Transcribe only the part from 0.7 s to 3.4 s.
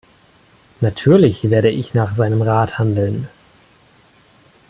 Natürlich werde ich nach seinem Rat handeln.